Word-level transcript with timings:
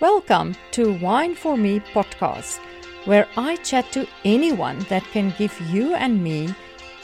Welcome 0.00 0.56
to 0.72 0.98
Wine 0.98 1.36
for 1.36 1.56
Me 1.56 1.78
podcast, 1.78 2.58
where 3.04 3.28
I 3.36 3.54
chat 3.54 3.92
to 3.92 4.08
anyone 4.24 4.80
that 4.88 5.04
can 5.12 5.32
give 5.38 5.58
you 5.70 5.94
and 5.94 6.22
me 6.22 6.52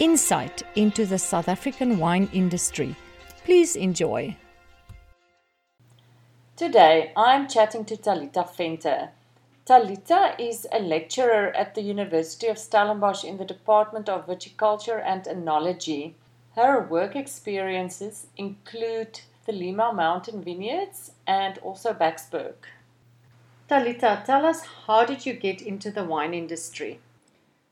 insight 0.01 0.65
into 0.75 1.07
the 1.07 1.17
South 1.17 1.49
African 1.49 2.01
wine 2.01 2.29
industry. 2.33 2.97
Please 3.45 3.77
enjoy. 3.77 4.37
Today, 6.57 7.13
I'm 7.17 7.49
chatting 7.49 7.85
to 7.85 7.97
Talita 7.97 8.45
Fenter. 8.45 9.11
Talita 9.65 10.35
is 10.41 10.67
a 10.73 10.81
lecturer 10.81 11.55
at 11.57 11.77
the 11.77 11.83
University 11.83 12.49
of 12.49 12.59
Stellenbosch 12.59 13.23
in 13.23 13.37
the 13.37 13.45
Department 13.45 14.09
of 14.09 14.27
Viticulture 14.27 15.01
and 15.07 15.23
Enology. 15.27 16.15
Her 16.57 16.83
work 16.83 17.15
experiences 17.15 18.27
include 18.37 19.21
the 19.47 19.53
Lima 19.53 19.93
Mountain 19.93 20.43
Vineyards 20.43 21.13
and 21.25 21.57
also 21.59 21.95
Backsberg. 21.95 22.55
Talita, 23.71 24.25
tell 24.25 24.45
us 24.45 24.63
how 24.89 25.05
did 25.05 25.25
you 25.25 25.33
get 25.33 25.63
into 25.63 25.93
the 25.93 26.03
wine 26.03 26.35
industry? 26.35 26.99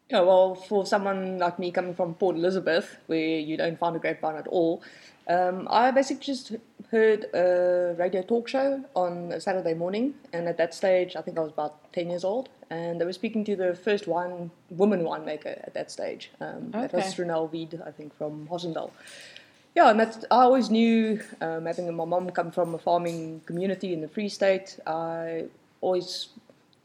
Yeah, 0.09 0.21
well, 0.21 0.55
for 0.55 0.87
someone 0.87 1.39
like 1.39 1.59
me 1.59 1.73
coming 1.73 1.93
from 1.93 2.15
Port 2.15 2.37
Elizabeth, 2.37 2.99
where 3.09 3.41
you 3.41 3.57
don't 3.57 3.77
find 3.77 3.97
a 3.97 3.99
grapevine 3.99 4.37
at 4.37 4.47
all, 4.47 4.81
um, 5.27 5.67
I 5.69 5.91
basically 5.91 6.25
just 6.25 6.53
heard 6.93 7.27
a 7.35 7.97
radio 7.99 8.23
talk 8.23 8.47
show 8.47 8.85
on 8.95 9.33
a 9.33 9.41
Saturday 9.41 9.75
morning, 9.75 10.15
and 10.33 10.47
at 10.47 10.57
that 10.57 10.73
stage, 10.73 11.17
I 11.17 11.21
think 11.21 11.37
I 11.37 11.41
was 11.41 11.51
about 11.51 11.93
10 11.93 12.11
years 12.11 12.23
old, 12.23 12.49
and 12.71 13.01
they 13.01 13.05
were 13.05 13.13
speaking 13.13 13.45
to 13.47 13.57
the 13.57 13.75
first 13.75 14.07
wine 14.07 14.53
woman 14.71 15.03
winemaker 15.03 15.59
at 15.67 15.75
that 15.75 15.91
stage. 15.91 16.31
Um, 16.41 16.71
okay. 16.75 16.87
That 16.87 16.93
was 16.93 17.15
Ronell 17.17 17.51
Wiid, 17.51 17.85
I 17.87 17.91
think, 17.91 18.17
from 18.17 18.47
Hazendal. 18.47 18.93
Yeah, 19.75 19.91
and 19.91 19.99
that's, 19.99 20.25
I 20.31 20.43
always 20.43 20.71
knew, 20.71 21.21
um, 21.41 21.67
having 21.67 21.93
my 21.95 22.05
mom 22.05 22.31
come 22.31 22.53
from 22.53 22.77
a 22.77 22.79
farming 22.79 23.43
community 23.47 23.93
in 23.93 24.01
the 24.01 24.09
Free 24.09 24.29
State, 24.29 24.79
I 24.87 25.47
always 25.81 26.29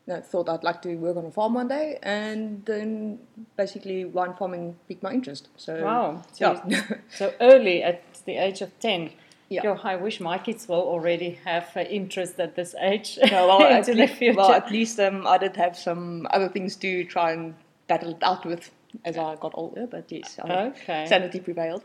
you 0.05 0.13
know, 0.13 0.21
thought 0.21 0.49
I'd 0.49 0.63
like 0.63 0.81
to 0.81 0.95
work 0.95 1.16
on 1.17 1.25
a 1.25 1.31
farm 1.31 1.53
one 1.53 1.67
day, 1.67 1.97
and 2.03 2.66
then 2.66 3.19
basically 3.55 4.05
wine 4.05 4.33
farming 4.33 4.75
piqued 4.88 5.03
my 5.03 5.13
interest. 5.13 5.47
So 5.55 5.83
wow, 5.83 6.22
so, 6.31 6.61
yeah. 6.67 6.83
so 7.09 7.33
early 7.39 7.83
at 7.83 8.02
the 8.25 8.38
age 8.38 8.61
of 8.61 8.77
ten. 8.80 9.11
Yeah. 9.50 9.63
Yo, 9.63 9.80
I 9.83 9.97
wish 9.97 10.19
my 10.19 10.39
kids 10.39 10.67
will 10.67 10.81
already 10.81 11.38
have 11.45 11.69
uh, 11.75 11.81
interest 11.81 12.39
at 12.39 12.55
this 12.55 12.73
age 12.81 13.19
no, 13.31 13.47
well, 13.47 13.59
into 13.59 13.75
at 13.75 13.85
the 13.85 13.94
least, 13.94 14.13
future. 14.16 14.38
Well, 14.38 14.52
at 14.52 14.72
least 14.72 15.00
um, 15.00 15.28
I 15.28 15.38
did 15.38 15.55
have 15.57 15.78
some 15.78 16.28
other 16.31 16.50
things 16.50 16.75
to 16.78 17.03
try 17.05 17.33
and 17.33 17.53
battle 17.88 18.11
it 18.11 18.23
out 18.23 18.45
with 18.45 18.72
as 19.05 19.17
I 19.17 19.35
got 19.35 19.52
older. 19.53 19.85
But 19.85 20.11
yes, 20.11 20.39
okay. 20.39 21.05
sanity 21.07 21.39
prevailed. 21.39 21.83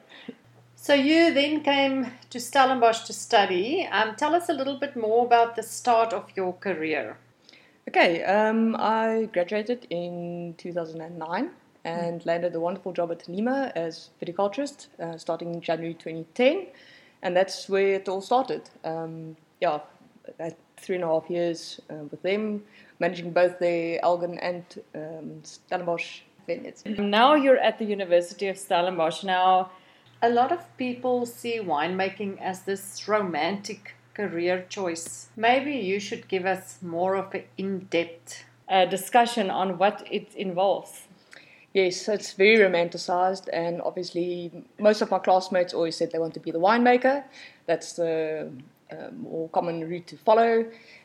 So 0.80 0.94
you 0.94 1.34
then 1.34 1.62
came 1.62 2.06
to 2.30 2.38
Stellenbosch 2.38 3.04
to 3.06 3.12
study. 3.12 3.86
Um, 3.90 4.14
tell 4.14 4.34
us 4.34 4.48
a 4.48 4.52
little 4.52 4.78
bit 4.78 4.96
more 4.96 5.26
about 5.26 5.56
the 5.56 5.62
start 5.62 6.12
of 6.12 6.24
your 6.36 6.52
career. 6.52 7.18
Okay, 7.88 8.22
um, 8.22 8.76
I 8.78 9.28
graduated 9.32 9.88
in 9.90 10.54
2009 10.56 11.50
and 11.84 12.24
landed 12.24 12.54
a 12.54 12.60
wonderful 12.60 12.92
job 12.92 13.10
at 13.10 13.28
Lima 13.28 13.72
as 13.74 14.10
viticulturist 14.22 14.86
uh, 15.00 15.18
starting 15.18 15.52
in 15.52 15.60
January 15.60 15.94
2010. 15.94 16.68
And 17.22 17.36
that's 17.36 17.68
where 17.68 17.94
it 17.94 18.08
all 18.08 18.20
started. 18.20 18.70
Um, 18.84 19.36
yeah, 19.60 19.80
at 20.38 20.56
three 20.76 20.94
and 20.94 21.04
a 21.04 21.08
half 21.08 21.28
years 21.28 21.80
uh, 21.90 22.04
with 22.10 22.22
them, 22.22 22.62
managing 23.00 23.32
both 23.32 23.58
the 23.58 23.98
Elgin 24.02 24.38
and 24.38 24.64
um, 24.94 25.42
Stellenbosch 25.42 26.20
vineyards. 26.46 26.84
Now 26.86 27.34
you're 27.34 27.58
at 27.58 27.80
the 27.80 27.84
University 27.84 28.46
of 28.46 28.56
Stellenbosch. 28.56 29.24
Now, 29.24 29.72
a 30.20 30.28
lot 30.28 30.52
of 30.52 30.76
people 30.76 31.26
see 31.26 31.58
winemaking 31.58 32.40
as 32.40 32.62
this 32.62 33.06
romantic 33.06 33.94
career 34.14 34.66
choice. 34.68 35.28
Maybe 35.36 35.72
you 35.72 36.00
should 36.00 36.26
give 36.28 36.44
us 36.44 36.78
more 36.82 37.14
of 37.14 37.34
an 37.34 37.44
in 37.56 37.86
depth 37.90 38.44
uh, 38.68 38.86
discussion 38.86 39.50
on 39.50 39.78
what 39.78 40.06
it 40.10 40.34
involves. 40.34 41.02
Yes, 41.72 42.08
it's 42.08 42.32
very 42.32 42.56
romanticized, 42.56 43.48
and 43.52 43.80
obviously, 43.82 44.50
most 44.80 45.02
of 45.02 45.10
my 45.10 45.18
classmates 45.18 45.74
always 45.74 45.96
said 45.96 46.10
they 46.10 46.18
want 46.18 46.34
to 46.34 46.40
be 46.40 46.50
the 46.50 46.58
winemaker. 46.58 47.24
That's 47.66 47.92
the 47.92 48.50
uh, 48.90 49.10
more 49.12 49.48
common 49.50 49.88
route 49.88 50.06
to 50.08 50.16
follow. 50.16 50.64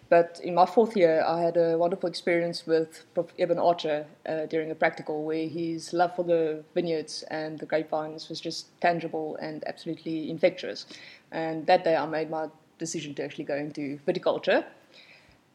But 0.10 0.40
in 0.44 0.54
my 0.54 0.66
fourth 0.66 0.96
year, 0.96 1.24
I 1.26 1.42
had 1.42 1.58
a 1.58 1.78
wonderful 1.78 2.08
experience 2.10 2.68
with 2.68 3.06
Prof. 3.14 3.34
Eben 3.40 3.58
Archer 3.58 4.06
uh, 4.28 4.46
during 4.46 4.70
a 4.70 4.76
practical 4.76 5.24
where 5.24 5.48
his 5.48 5.94
love 5.94 6.16
for 6.16 6.24
the 6.24 6.64
vineyards 6.74 7.24
and 7.32 7.58
the 7.58 7.66
grapevines 7.66 8.30
was 8.30 8.40
just 8.40 8.80
tangible 8.82 9.38
and 9.42 9.64
absolutely 9.66 10.30
infectious. 10.30 10.86
And 11.32 11.66
that 11.68 11.84
day, 11.84 11.96
I 11.96 12.06
made 12.06 12.30
my 12.30 12.48
decision 12.78 13.16
to 13.16 13.24
actually 13.24 13.46
go 13.46 13.56
into 13.56 14.00
viticulture. 14.08 14.66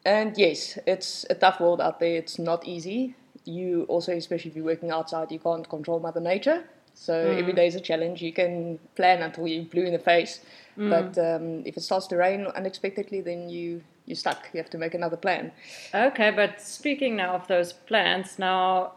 And 0.04 0.36
yes, 0.36 0.78
it's 0.86 1.26
a 1.30 1.34
tough 1.34 1.60
world 1.60 1.80
out 1.80 2.00
there. 2.00 2.16
It's 2.16 2.38
not 2.38 2.66
easy. 2.66 3.14
You 3.44 3.84
also, 3.88 4.12
especially 4.12 4.50
if 4.50 4.56
you're 4.56 4.64
working 4.64 4.90
outside, 4.90 5.30
you 5.30 5.38
can't 5.38 5.68
control 5.68 6.00
Mother 6.00 6.20
Nature. 6.20 6.64
So 6.94 7.12
mm. 7.12 7.38
every 7.38 7.52
day 7.52 7.68
is 7.68 7.76
a 7.76 7.80
challenge. 7.80 8.22
You 8.22 8.32
can 8.32 8.78
plan 8.96 9.22
until 9.22 9.46
you're 9.46 9.64
blue 9.64 9.84
in 9.84 9.92
the 9.92 10.00
face, 10.00 10.40
mm. 10.76 10.90
but 10.90 11.16
um, 11.16 11.62
if 11.64 11.76
it 11.76 11.82
starts 11.82 12.08
to 12.08 12.16
rain 12.16 12.46
unexpectedly, 12.46 13.20
then 13.20 13.48
you 13.48 13.82
you're 14.08 14.16
stuck. 14.16 14.48
You 14.52 14.58
have 14.58 14.70
to 14.70 14.78
make 14.78 14.94
another 14.94 15.18
plan. 15.18 15.52
Okay, 15.94 16.30
but 16.30 16.60
speaking 16.60 17.14
now 17.16 17.34
of 17.34 17.46
those 17.46 17.74
plans, 17.74 18.38
now 18.38 18.92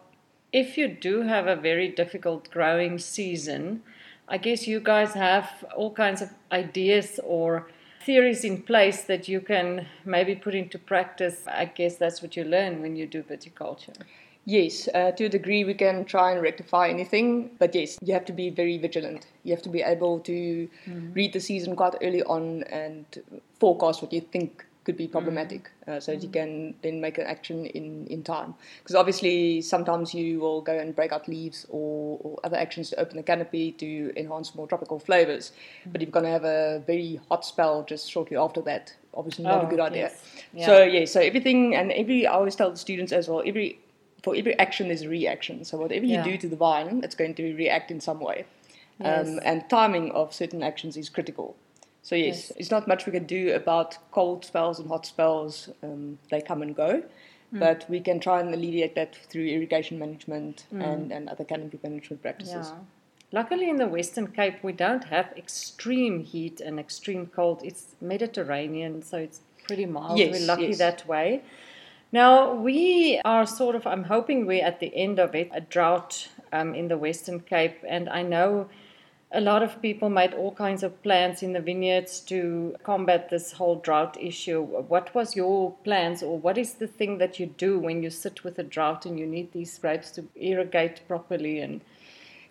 if 0.54 0.78
you 0.78 0.88
do 0.88 1.22
have 1.24 1.48
a 1.48 1.56
very 1.56 1.90
difficult 1.90 2.50
growing 2.50 2.98
season, 2.98 3.84
I 4.30 4.38
guess 4.38 4.68
you 4.68 4.80
guys 4.80 5.14
have 5.14 5.66
all 5.76 5.92
kinds 5.94 6.22
of 6.22 6.30
ideas 6.52 7.20
or 7.24 7.68
theories 8.06 8.46
in 8.46 8.62
place 8.62 9.04
that 9.04 9.28
you 9.28 9.42
can 9.42 9.86
maybe 10.06 10.36
put 10.36 10.56
into 10.56 10.80
practice. 10.80 11.44
I 11.46 11.66
guess 11.66 11.98
that's 11.98 12.22
what 12.22 12.38
you 12.38 12.46
learn 12.46 12.82
when 12.82 12.96
you 12.96 13.06
do 13.06 13.22
viticulture. 13.22 13.96
Yes, 14.46 14.88
uh, 14.96 15.12
to 15.12 15.26
a 15.26 15.30
degree 15.30 15.64
we 15.64 15.76
can 15.76 16.06
try 16.06 16.32
and 16.32 16.42
rectify 16.42 16.88
anything, 16.88 17.52
but 17.60 17.76
yes, 17.76 18.00
you 18.02 18.14
have 18.14 18.26
to 18.26 18.34
be 18.34 18.50
very 18.50 18.78
vigilant. 18.78 19.28
You 19.44 19.54
have 19.54 19.62
to 19.64 19.70
be 19.70 19.84
able 19.84 20.20
to 20.22 20.68
mm. 20.88 21.16
read 21.16 21.34
the 21.34 21.40
season 21.40 21.76
quite 21.76 21.94
early 22.02 22.24
on 22.24 22.64
and 22.64 23.06
forecast 23.60 24.02
what 24.02 24.12
you 24.12 24.22
think 24.22 24.66
could 24.84 24.97
be 24.97 25.08
problematic 25.08 25.69
mm. 25.88 25.94
uh, 25.94 26.00
so 26.00 26.12
that 26.12 26.24
you 26.24 26.30
mm. 26.30 26.34
can 26.34 26.74
then 26.81 27.00
make 27.00 27.18
an 27.18 27.25
action 27.25 27.66
in, 27.68 28.08
in 28.08 28.24
time. 28.24 28.56
Because 28.80 28.96
obviously, 28.96 29.62
sometimes 29.62 30.14
you 30.14 30.40
will 30.40 30.62
go 30.62 30.78
and 30.78 30.96
break 30.96 31.12
out 31.12 31.28
leaves 31.28 31.66
or, 31.69 32.19
or, 32.22 32.40
other 32.44 32.58
actions 32.58 32.90
to 32.90 33.00
open 33.00 33.18
the 33.18 33.24
canopy 33.24 33.72
to 33.74 34.12
enhance 34.18 34.56
more 34.56 34.68
tropical 34.68 35.00
flavors. 35.00 35.52
But 35.86 36.02
if 36.02 36.08
you're 36.08 36.12
going 36.12 36.25
to 36.25 36.31
have 36.31 36.46
a 36.46 36.84
very 36.88 37.20
hot 37.30 37.46
spell 37.46 37.84
just 37.84 38.09
shortly 38.09 38.38
after 38.38 38.62
that, 38.62 38.96
obviously 39.14 39.46
not 39.46 39.64
oh, 39.64 39.68
a 39.68 39.70
good 39.70 39.80
idea. 39.80 40.03
Yes. 40.03 40.24
Yeah. 40.53 40.66
So, 40.66 40.84
yeah, 40.84 41.06
so 41.06 41.20
everything, 41.20 41.75
and 41.75 41.91
every, 41.91 42.25
I 42.25 42.34
always 42.34 42.56
tell 42.56 42.72
the 42.72 42.78
students 42.78 43.12
as 43.12 43.28
well, 43.28 43.44
every 43.46 43.80
for 44.24 44.36
every 44.36 44.58
action 44.59 44.88
there's 44.88 45.02
a 45.02 45.09
reaction. 45.09 45.66
So 45.66 45.78
whatever 45.78 46.06
you 46.06 46.16
yeah. 46.16 46.24
do 46.24 46.38
to 46.38 46.47
the 46.47 46.56
vine, 46.56 47.02
it's 47.03 47.16
going 47.16 47.34
to 47.36 47.56
react 47.56 47.91
in 47.91 48.00
some 48.00 48.20
way. 48.20 48.46
Yes. 49.00 49.28
Um, 49.28 49.40
and 49.44 49.68
timing 49.70 50.12
of 50.12 50.34
certain 50.34 50.62
actions 50.62 50.96
is 50.96 51.09
critical. 51.09 51.56
So 52.04 52.16
yes, 52.16 52.48
yes, 52.50 52.52
it's 52.58 52.72
not 52.72 52.88
much 52.88 53.06
we 53.06 53.12
can 53.12 53.26
do 53.26 53.54
about 53.54 53.98
cold 54.12 54.44
spells 54.44 54.80
and 54.80 54.88
hot 54.88 55.06
spells. 55.06 55.70
Um, 55.84 56.18
they 56.30 56.42
come 56.42 56.62
and 56.62 56.76
go, 56.76 57.04
mm. 57.54 57.60
but 57.60 57.86
we 57.90 58.00
can 58.00 58.20
try 58.20 58.40
and 58.40 58.54
alleviate 58.54 58.96
that 58.96 59.16
through 59.30 59.46
irrigation 59.46 60.00
management 60.00 60.66
mm. 60.74 60.84
and, 60.84 61.12
and 61.12 61.30
other 61.30 61.44
canopy 61.44 61.80
management 61.84 62.22
practices. 62.22 62.70
Yeah. 62.70 62.80
Luckily, 63.34 63.70
in 63.70 63.78
the 63.78 63.88
Western 63.88 64.28
Cape, 64.28 64.62
we 64.62 64.74
don't 64.74 65.06
have 65.06 65.32
extreme 65.38 66.24
heat 66.26 66.60
and 66.60 66.80
extreme 66.80 67.28
cold. 67.28 67.62
It's 67.64 67.96
Mediterranean, 68.02 69.04
so 69.04 69.18
it's 69.18 69.40
pretty 69.66 69.86
mild. 69.86 70.20
Yes, 70.20 70.38
we're 70.38 70.48
lucky 70.48 70.68
yes. 70.68 70.80
that 70.80 71.08
way. 71.08 71.42
Now, 72.12 72.54
we 72.54 73.22
are 73.24 73.46
sort 73.46 73.76
of, 73.76 73.88
I'm 73.88 74.04
hoping 74.04 74.46
we're 74.46 74.66
at 74.66 74.82
the 74.82 74.94
end 74.94 75.18
of 75.18 75.34
it, 75.34 75.50
a 75.54 75.62
drought 75.62 76.28
um, 76.52 76.76
in 76.76 76.90
the 76.90 76.98
Western 76.98 77.40
Cape, 77.40 77.78
and 77.88 78.10
I 78.10 78.22
know 78.22 78.68
a 79.34 79.40
lot 79.40 79.64
of 79.64 79.81
people 79.81 80.09
made 80.09 80.34
all 80.34 80.52
kinds 80.52 80.84
of 80.84 81.02
plans 81.03 81.42
in 81.42 81.53
the 81.53 81.62
vineyards 81.62 82.19
to 82.19 82.75
combat 82.84 83.30
this 83.30 83.53
whole 83.53 83.78
drought 83.78 84.18
issue. 84.19 84.62
What 84.62 85.16
was 85.16 85.36
your 85.36 85.73
plans, 85.84 86.22
or 86.22 86.38
what 86.38 86.58
is 86.58 86.73
the 86.73 86.88
thing 86.88 87.17
that 87.20 87.40
you 87.40 87.46
do 87.46 87.79
when 87.79 88.03
you 88.03 88.09
sit 88.09 88.44
with 88.44 88.59
a 88.59 88.64
drought 88.64 89.06
and 89.06 89.17
you 89.17 89.26
need 89.26 89.53
these 89.53 89.78
grapes 89.78 90.11
to 90.11 90.28
irrigate 90.35 91.02
properly? 91.08 91.61
And 91.61 91.79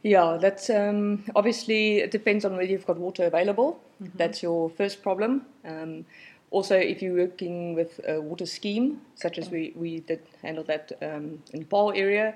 yeah, 0.03 0.39
that's 0.41 0.71
um, 0.71 1.25
obviously 1.37 1.99
it 1.99 2.11
depends 2.11 2.47
on 2.47 2.53
whether 2.53 2.71
you've 2.71 2.87
got 2.87 2.99
water 2.99 3.27
available. 3.27 3.79
Mm-hmm. 4.03 4.17
That's 4.17 4.43
your 4.43 4.71
first 4.71 5.03
problem. 5.03 5.45
Um, 5.67 6.07
also, 6.51 6.77
if 6.77 7.03
you're 7.03 7.15
working 7.15 7.75
with 7.75 8.01
a 8.09 8.21
water 8.21 8.47
scheme, 8.47 9.03
such 9.15 9.39
as 9.39 9.51
we, 9.51 9.73
we 9.77 10.01
did 10.01 10.21
handle 10.43 10.65
that 10.65 10.93
um, 11.03 11.43
in 11.53 11.61
the 11.61 11.67
Paarl 11.67 11.93
area, 11.95 12.35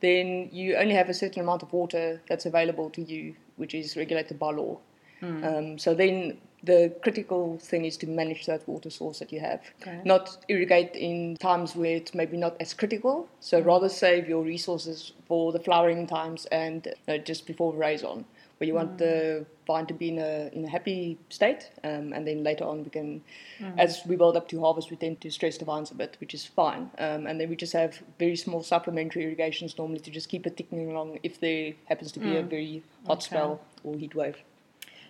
then 0.00 0.50
you 0.52 0.76
only 0.76 0.94
have 0.94 1.08
a 1.08 1.14
certain 1.14 1.40
amount 1.40 1.62
of 1.62 1.72
water 1.72 2.20
that's 2.28 2.44
available 2.44 2.90
to 2.90 3.02
you 3.02 3.34
which 3.56 3.74
is 3.74 3.96
regulated 3.96 4.38
by 4.38 4.52
law. 4.52 4.78
Mm. 5.22 5.44
Um, 5.44 5.78
so 5.78 5.94
then 5.94 6.38
the 6.62 6.92
critical 7.02 7.58
thing 7.58 7.84
is 7.84 7.96
to 7.98 8.06
manage 8.06 8.46
that 8.46 8.66
water 8.68 8.90
source 8.90 9.18
that 9.18 9.32
you 9.32 9.40
have, 9.40 9.60
okay. 9.82 10.00
not 10.04 10.44
irrigate 10.48 10.94
in 10.94 11.36
times 11.36 11.76
where 11.76 11.96
it's 11.96 12.14
maybe 12.14 12.36
not 12.36 12.56
as 12.60 12.74
critical. 12.74 13.28
So 13.40 13.62
mm. 13.62 13.66
rather 13.66 13.88
save 13.88 14.28
your 14.28 14.42
resources 14.42 15.12
for 15.26 15.52
the 15.52 15.60
flowering 15.60 16.06
times 16.06 16.46
and 16.46 16.88
uh, 17.08 17.18
just 17.18 17.46
before 17.46 17.72
veraison, 17.72 18.24
where 18.58 18.66
you 18.66 18.74
want 18.74 18.94
mm. 18.94 18.98
the 18.98 19.46
vine 19.66 19.86
to 19.86 19.94
be 19.94 20.08
in 20.08 20.18
a 20.18 20.50
in 20.52 20.64
a 20.64 20.68
happy 20.68 21.18
state, 21.28 21.70
um, 21.84 22.12
and 22.12 22.26
then 22.26 22.42
later 22.42 22.64
on 22.64 22.84
we 22.84 22.90
can, 22.90 23.22
mm. 23.60 23.78
as 23.78 24.02
we 24.06 24.16
build 24.16 24.36
up 24.36 24.48
to 24.48 24.60
harvest, 24.60 24.90
we 24.90 24.96
tend 24.96 25.20
to 25.20 25.30
stress 25.30 25.58
the 25.58 25.64
vines 25.64 25.90
a 25.90 25.94
bit, 25.94 26.16
which 26.20 26.34
is 26.34 26.46
fine, 26.46 26.90
um, 26.98 27.26
and 27.26 27.40
then 27.40 27.48
we 27.48 27.56
just 27.56 27.74
have 27.74 28.02
very 28.18 28.36
small 28.36 28.62
supplementary 28.62 29.24
irrigations 29.24 29.76
normally 29.78 30.00
to 30.00 30.10
just 30.10 30.28
keep 30.28 30.46
it 30.46 30.56
ticking 30.56 30.90
along 30.90 31.18
if 31.22 31.38
there 31.38 31.74
happens 31.84 32.12
to 32.12 32.20
be 32.20 32.28
mm. 32.28 32.40
a 32.40 32.42
very 32.42 32.82
hot 33.06 33.18
okay. 33.18 33.26
spell 33.26 33.60
or 33.84 33.96
heat 33.96 34.14
wave. 34.14 34.36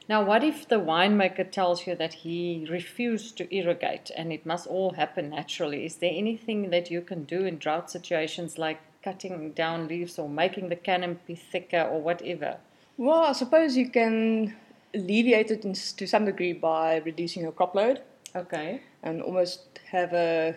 Now, 0.09 0.25
what 0.25 0.45
if 0.45 0.69
the 0.69 0.77
winemaker 0.77 1.51
tells 1.51 1.87
you 1.87 1.97
that 1.97 2.15
he 2.15 2.67
refused 2.71 3.37
to 3.39 3.55
irrigate 3.55 4.11
and 4.17 4.33
it 4.33 4.47
must 4.47 4.69
all 4.69 4.93
happen 4.93 5.31
naturally? 5.31 5.85
Is 5.85 5.97
there 5.97 6.13
anything 6.15 6.71
that 6.71 6.91
you 6.91 7.01
can 7.01 7.25
do 7.25 7.45
in 7.45 7.59
drought 7.59 7.91
situations 7.91 8.57
like 8.57 8.81
cutting 9.03 9.51
down 9.53 9.89
leaves 9.89 10.19
or 10.19 10.29
making 10.29 10.69
the 10.69 10.77
canopy 10.77 11.35
thicker 11.35 11.83
or 11.83 12.01
whatever? 12.01 12.59
Well, 12.97 13.25
I 13.25 13.33
suppose 13.33 13.77
you 13.77 13.91
can 13.91 14.55
alleviate 14.95 15.51
it 15.51 15.65
in, 15.65 15.75
to 15.75 16.07
some 16.07 16.25
degree 16.25 16.53
by 16.53 16.99
reducing 16.99 17.43
your 17.43 17.53
crop 17.53 17.75
load. 17.75 18.01
Okay. 18.35 18.83
And 19.03 19.23
almost 19.23 19.81
have 19.91 20.13
a 20.13 20.57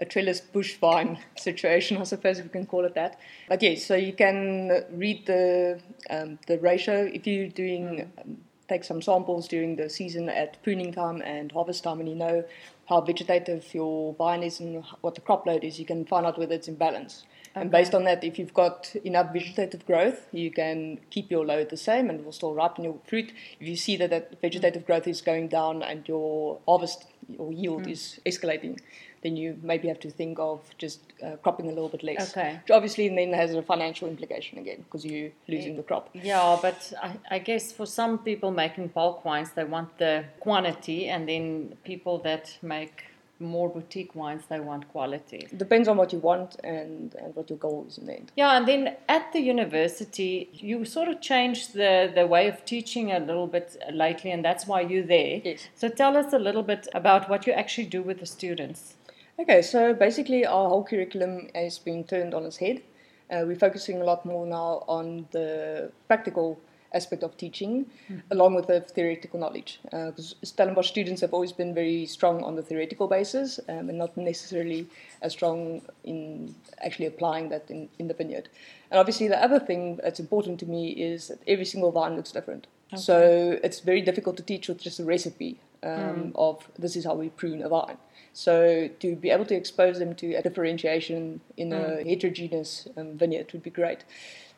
a 0.00 0.04
trellis 0.04 0.40
bush 0.40 0.76
vine 0.76 1.18
situation, 1.36 1.96
I 1.96 2.04
suppose 2.04 2.38
if 2.38 2.44
we 2.44 2.50
can 2.50 2.66
call 2.66 2.84
it 2.84 2.94
that. 2.94 3.18
But 3.48 3.62
yes, 3.62 3.84
so 3.84 3.96
you 3.96 4.12
can 4.12 4.84
read 4.92 5.26
the 5.26 5.80
um, 6.08 6.38
the 6.46 6.58
ratio 6.58 7.10
if 7.12 7.26
you're 7.26 7.48
doing 7.48 8.10
um, 8.18 8.38
take 8.68 8.84
some 8.84 9.00
samples 9.00 9.48
during 9.48 9.76
the 9.76 9.88
season 9.88 10.28
at 10.28 10.62
pruning 10.62 10.92
time 10.92 11.22
and 11.22 11.52
harvest 11.52 11.84
time, 11.84 12.00
and 12.00 12.08
you 12.08 12.14
know 12.14 12.44
how 12.88 13.00
vegetative 13.02 13.66
your 13.74 14.14
vine 14.14 14.42
is 14.42 14.60
and 14.60 14.82
what 15.02 15.14
the 15.14 15.20
crop 15.20 15.46
load 15.46 15.62
is, 15.62 15.78
you 15.78 15.84
can 15.84 16.06
find 16.06 16.24
out 16.24 16.38
whether 16.38 16.54
it's 16.54 16.68
in 16.68 16.74
balance. 16.74 17.24
Okay. 17.50 17.60
And 17.60 17.70
based 17.70 17.94
on 17.94 18.04
that, 18.04 18.24
if 18.24 18.38
you've 18.38 18.54
got 18.54 18.94
enough 19.04 19.32
vegetative 19.32 19.84
growth, 19.84 20.26
you 20.32 20.50
can 20.50 20.98
keep 21.10 21.30
your 21.30 21.44
load 21.44 21.68
the 21.68 21.76
same 21.76 22.08
and 22.08 22.20
it 22.20 22.24
will 22.24 22.32
still 22.32 22.54
ripen 22.54 22.84
your 22.84 22.98
fruit. 23.06 23.32
If 23.60 23.68
you 23.68 23.76
see 23.76 23.96
that 23.96 24.10
that 24.10 24.40
vegetative 24.40 24.86
growth 24.86 25.06
is 25.06 25.20
going 25.20 25.48
down 25.48 25.82
and 25.82 26.08
your 26.08 26.60
harvest 26.66 27.06
or 27.36 27.52
yield 27.52 27.84
mm. 27.84 27.90
is 27.90 28.20
escalating, 28.24 28.78
then 29.22 29.36
you 29.36 29.58
maybe 29.62 29.88
have 29.88 30.00
to 30.00 30.10
think 30.10 30.38
of 30.38 30.60
just 30.78 31.00
uh, 31.24 31.36
cropping 31.42 31.66
a 31.66 31.70
little 31.70 31.88
bit 31.88 32.02
less. 32.02 32.30
Okay. 32.30 32.60
Which 32.62 32.70
obviously 32.70 33.08
then 33.08 33.32
has 33.32 33.54
a 33.54 33.62
financial 33.62 34.08
implication 34.08 34.58
again 34.58 34.84
because 34.84 35.04
you're 35.04 35.30
losing 35.48 35.76
the 35.76 35.82
crop. 35.82 36.10
Yeah, 36.14 36.58
but 36.60 36.92
I, 37.02 37.12
I, 37.30 37.38
guess 37.38 37.72
for 37.72 37.86
some 37.86 38.18
people 38.18 38.50
making 38.50 38.88
bulk 38.88 39.24
wines, 39.24 39.50
they 39.52 39.64
want 39.64 39.98
the 39.98 40.24
quantity, 40.40 41.08
and 41.08 41.28
then 41.28 41.76
people 41.84 42.18
that 42.18 42.56
make 42.62 43.04
more 43.40 43.68
boutique 43.68 44.14
wines, 44.14 44.44
they 44.48 44.60
want 44.60 44.88
quality. 44.88 45.46
Depends 45.56 45.88
on 45.88 45.96
what 45.96 46.12
you 46.12 46.18
want 46.18 46.56
and, 46.64 47.14
and 47.14 47.34
what 47.34 47.48
your 47.50 47.58
goal 47.58 47.86
is 47.88 47.98
in 47.98 48.06
the 48.06 48.14
end. 48.14 48.32
Yeah, 48.36 48.56
and 48.56 48.66
then 48.66 48.96
at 49.08 49.32
the 49.32 49.40
university, 49.40 50.48
you 50.52 50.84
sort 50.84 51.08
of 51.08 51.20
changed 51.20 51.74
the, 51.74 52.10
the 52.14 52.26
way 52.26 52.48
of 52.48 52.64
teaching 52.64 53.12
a 53.12 53.20
little 53.20 53.46
bit 53.46 53.76
lately, 53.92 54.30
and 54.30 54.44
that's 54.44 54.66
why 54.66 54.80
you're 54.80 55.06
there. 55.06 55.40
Yes. 55.44 55.68
So 55.74 55.88
tell 55.88 56.16
us 56.16 56.32
a 56.32 56.38
little 56.38 56.62
bit 56.62 56.88
about 56.94 57.28
what 57.28 57.46
you 57.46 57.52
actually 57.52 57.86
do 57.86 58.02
with 58.02 58.20
the 58.20 58.26
students. 58.26 58.94
Okay, 59.40 59.62
so 59.62 59.94
basically, 59.94 60.44
our 60.44 60.68
whole 60.68 60.82
curriculum 60.82 61.48
has 61.54 61.78
been 61.78 62.02
turned 62.02 62.34
on 62.34 62.44
its 62.44 62.56
head. 62.56 62.82
Uh, 63.30 63.44
we're 63.46 63.54
focusing 63.54 64.00
a 64.00 64.04
lot 64.04 64.26
more 64.26 64.44
now 64.46 64.82
on 64.88 65.28
the 65.30 65.92
practical 66.08 66.58
aspect 66.92 67.22
of 67.22 67.36
teaching, 67.36 67.86
mm. 68.10 68.20
along 68.32 68.54
with 68.54 68.66
the 68.66 68.80
theoretical 68.80 69.38
knowledge. 69.38 69.78
Because 69.84 70.34
uh, 70.42 70.46
Stellenbosch 70.46 70.88
students 70.88 71.20
have 71.20 71.32
always 71.32 71.52
been 71.52 71.72
very 71.72 72.06
strong 72.06 72.42
on 72.42 72.56
the 72.56 72.62
theoretical 72.62 73.06
basis 73.06 73.60
um, 73.68 73.88
and 73.88 73.98
not 73.98 74.16
necessarily 74.16 74.88
as 75.22 75.32
strong 75.32 75.82
in 76.02 76.54
actually 76.84 77.06
applying 77.06 77.48
that 77.50 77.70
in, 77.70 77.88
in 78.00 78.08
the 78.08 78.14
vineyard. 78.14 78.48
And 78.90 78.98
obviously, 78.98 79.28
the 79.28 79.40
other 79.40 79.60
thing 79.60 80.00
that's 80.02 80.18
important 80.18 80.58
to 80.60 80.66
me 80.66 80.90
is 80.90 81.28
that 81.28 81.38
every 81.46 81.66
single 81.66 81.92
vine 81.92 82.16
looks 82.16 82.32
different. 82.32 82.66
Okay. 82.92 83.00
So 83.00 83.58
it's 83.62 83.80
very 83.80 84.00
difficult 84.00 84.36
to 84.38 84.42
teach 84.42 84.66
with 84.66 84.80
just 84.80 84.98
a 84.98 85.04
recipe 85.04 85.60
um, 85.82 85.90
mm. 85.90 86.32
of 86.34 86.68
this 86.78 86.96
is 86.96 87.04
how 87.04 87.14
we 87.14 87.28
prune 87.30 87.62
a 87.62 87.68
vine. 87.68 87.98
So 88.32 88.88
to 89.00 89.16
be 89.16 89.30
able 89.30 89.46
to 89.46 89.54
expose 89.54 89.98
them 89.98 90.14
to 90.16 90.34
a 90.34 90.42
differentiation 90.42 91.40
in 91.56 91.70
mm. 91.70 92.00
a 92.00 92.08
heterogeneous 92.08 92.88
um, 92.96 93.16
vineyard 93.16 93.52
would 93.52 93.62
be 93.62 93.70
great. 93.70 94.04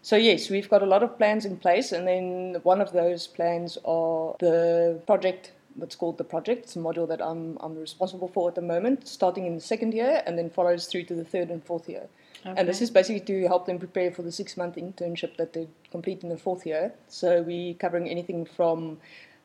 So 0.02 0.16
yes, 0.16 0.48
we've 0.48 0.68
got 0.68 0.82
a 0.82 0.86
lot 0.86 1.02
of 1.02 1.18
plans 1.18 1.44
in 1.44 1.56
place, 1.58 1.92
and 1.92 2.08
then 2.08 2.56
one 2.62 2.80
of 2.80 2.92
those 2.92 3.26
plans 3.26 3.76
are 3.84 4.34
the 4.40 5.00
project. 5.06 5.52
What's 5.76 5.94
called 5.94 6.18
the 6.18 6.24
project. 6.24 6.64
It's 6.64 6.76
a 6.76 6.80
module 6.80 7.06
that 7.08 7.22
I'm 7.22 7.56
I'm 7.60 7.78
responsible 7.78 8.28
for 8.28 8.48
at 8.48 8.54
the 8.54 8.62
moment, 8.62 9.06
starting 9.06 9.46
in 9.46 9.54
the 9.54 9.60
second 9.60 9.94
year, 9.94 10.22
and 10.26 10.36
then 10.36 10.50
follows 10.50 10.86
through 10.86 11.04
to 11.04 11.14
the 11.14 11.24
third 11.24 11.50
and 11.50 11.64
fourth 11.64 11.88
year. 11.88 12.08
Okay. 12.44 12.54
And 12.56 12.66
this 12.66 12.80
is 12.80 12.90
basically 12.90 13.20
to 13.20 13.46
help 13.46 13.66
them 13.66 13.78
prepare 13.78 14.10
for 14.10 14.22
the 14.22 14.32
six 14.32 14.56
month 14.56 14.76
internship 14.76 15.36
that 15.36 15.52
they 15.52 15.68
complete 15.90 16.22
in 16.22 16.30
the 16.30 16.38
fourth 16.38 16.66
year. 16.66 16.92
So 17.08 17.42
we're 17.42 17.74
covering 17.74 18.08
anything 18.08 18.46
from 18.46 18.98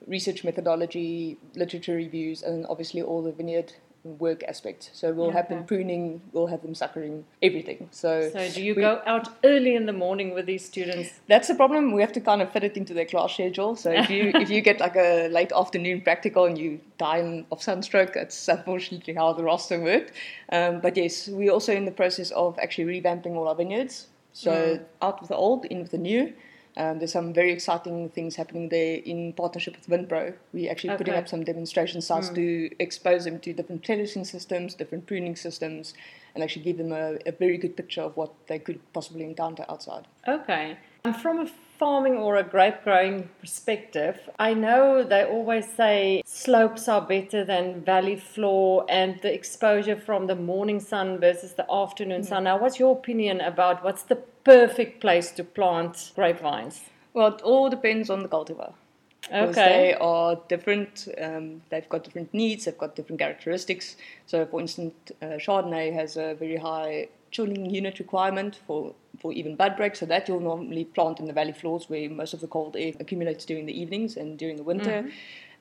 research 0.07 0.44
methodology, 0.44 1.38
literature 1.56 1.96
reviews, 1.96 2.42
and 2.42 2.66
obviously 2.69 3.02
all 3.02 3.22
the 3.22 3.31
vineyard 3.31 3.74
work 4.06 4.44
aspect. 4.44 4.92
So 4.94 5.12
we'll 5.12 5.31
have 5.31 5.50
them 5.50 5.66
pruning, 5.66 6.22
we'll 6.31 6.48
have 6.48 6.62
them 6.62 6.75
suckering, 6.75 7.25
everything. 7.42 7.90
So, 7.92 8.30
so 8.30 8.50
do 8.52 8.63
you 8.63 8.75
we, 8.75 8.81
go 8.81 9.02
out 9.06 9.28
early 9.44 9.75
in 9.75 9.88
the 9.88 9.94
morning 9.94 10.34
with 10.34 10.46
these 10.46 10.63
students? 10.63 11.10
That's 11.28 11.48
the 11.48 11.56
problem. 11.56 11.92
We 11.92 12.02
have 12.02 12.13
to 12.13 12.22
kind 12.22 12.42
of 12.42 12.52
fit 12.52 12.63
it 12.63 12.78
into 12.78 12.94
their 12.94 13.06
class 13.06 13.34
schedule. 13.34 13.75
So 13.75 13.92
if 13.92 14.10
you 14.10 14.31
if 14.36 14.50
you 14.50 14.62
get 14.62 14.80
like 14.80 14.96
a 14.96 15.28
late 15.30 15.52
afternoon 15.52 16.02
practical 16.02 16.46
and 16.46 16.57
you 16.57 16.80
die 17.00 17.46
of 17.52 17.63
sunstroke, 17.63 18.13
that's 18.13 18.48
unfortunately 18.48 19.16
how 19.16 19.34
the 19.34 19.44
roster 19.44 19.81
worked. 19.81 20.12
Um, 20.52 20.81
but 20.81 20.96
yes, 20.96 21.28
we're 21.28 21.52
also 21.52 21.74
in 21.74 21.86
the 21.86 21.92
process 21.92 22.30
of 22.31 22.60
actually 22.60 23.02
revamping 23.02 23.36
all 23.36 23.48
our 23.48 23.56
vineyards. 23.56 24.07
So 24.34 24.52
mm. 24.52 24.84
out 25.02 25.19
with 25.22 25.30
the 25.30 25.36
old, 25.36 25.66
in 25.66 25.80
with 25.80 25.92
the 25.92 25.98
new. 25.98 26.34
Um, 26.77 27.00
there's 27.00 27.13
some 27.13 27.33
very 27.33 27.54
exciting 27.54 28.10
things 28.10 28.36
happening 28.36 28.68
there 28.69 28.98
in 28.98 29.31
partnership 29.33 29.77
with 29.77 29.88
Vinpro. 29.88 30.33
We're 30.51 30.69
actually 30.69 30.89
okay. 30.92 30.98
putting 30.98 31.13
up 31.13 31.27
some 31.27 31.44
demonstration 31.44 32.01
sites 32.01 32.30
mm. 32.30 32.36
to 32.36 32.75
expose 32.80 33.24
them 33.24 33.39
to 33.39 33.54
different 33.54 33.81
trellising 33.83 34.25
systems, 34.25 34.74
different 34.74 35.07
pruning 35.07 35.38
systems, 35.38 35.94
and 36.33 36.44
actually 36.44 36.63
give 36.63 36.77
them 36.77 36.92
a, 36.92 37.18
a 37.25 37.31
very 37.31 37.57
good 37.57 37.77
picture 37.77 38.01
of 38.01 38.18
what 38.18 38.33
they 38.48 38.60
could 38.60 38.81
possibly 38.92 39.24
encounter 39.24 39.66
outside. 39.69 40.06
Okay. 40.27 40.77
From 41.13 41.42
a 41.42 41.46
farming 41.78 42.18
or 42.18 42.38
a 42.38 42.44
grape 42.44 42.84
growing 42.84 43.30
perspective, 43.40 44.19
I 44.40 44.56
know 44.56 45.04
they 45.04 45.24
always 45.24 45.68
say 45.72 46.24
slopes 46.25 46.88
are 46.88 47.02
better 47.02 47.46
than 47.46 47.81
valley 47.81 48.16
floor 48.16 48.86
and 48.90 49.22
the 49.22 49.31
exposure 49.31 49.96
from 49.96 50.25
the 50.25 50.36
morning 50.36 50.80
sun 50.80 51.19
versus 51.19 51.54
the 51.54 51.72
afternoon 51.72 52.22
mm. 52.22 52.25
sun. 52.25 52.46
Now, 52.46 52.57
what's 52.57 52.80
your 52.80 52.94
opinion 52.94 53.40
about 53.42 53.84
what's 53.84 54.02
the 54.02 54.16
perfect 54.16 55.00
place 55.00 55.30
to 55.34 55.44
plant 55.44 56.12
grapevines? 56.16 56.81
Well, 57.13 57.36
it 57.36 57.42
all 57.44 57.69
depends 57.69 58.10
on 58.10 58.24
the 58.24 58.30
cultivar. 58.30 58.74
Because 59.22 59.57
okay. 59.57 59.69
they 59.69 59.94
are 59.96 60.40
different, 60.48 61.07
um, 61.19 61.62
they've 61.69 61.90
got 61.90 62.04
different 62.04 62.34
needs, 62.34 62.66
they've 62.66 62.78
got 62.78 62.96
different 62.96 63.19
characteristics. 63.19 63.96
So, 64.28 64.46
for 64.46 64.60
instance, 64.60 64.94
uh, 65.22 65.38
Chardonnay 65.38 65.94
has 65.94 66.18
a 66.18 66.35
very 66.35 66.57
high 66.57 67.09
chilling 67.32 67.70
unit 67.70 68.00
requirement 68.00 68.60
for, 68.68 68.96
for 69.22 69.34
even 69.34 69.56
bud 69.56 69.76
break, 69.76 69.96
so 69.96 70.06
that 70.06 70.28
you'll 70.28 70.40
normally 70.40 70.86
plant 70.86 71.20
in 71.20 71.26
the 71.26 71.34
valley 71.34 71.52
floors 71.54 71.90
where 71.90 72.10
most 72.10 72.34
of 72.34 72.42
the 72.42 72.48
cold 72.48 72.76
air 72.76 72.94
accumulates 73.00 73.46
during 73.46 73.66
the 73.66 73.80
evenings 73.80 74.18
and 74.18 74.38
during 74.38 74.56
the 74.56 74.64
winter. 74.64 75.02
Mm-hmm. 75.02 75.10